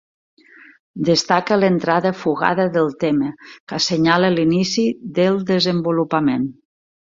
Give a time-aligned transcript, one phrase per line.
[1.09, 4.89] Destaca l'entrada fugada del tema, que assenyala l'inici
[5.21, 6.53] del desenvolupament.